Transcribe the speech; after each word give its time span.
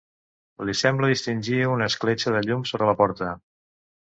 Li 0.69 0.73
sembla 0.79 1.09
distingir 1.11 1.59
una 1.73 1.91
escletxa 1.93 2.35
de 2.37 2.43
llum 2.47 2.65
sota 2.73 2.89
la 2.93 2.97
porta. 3.05 3.31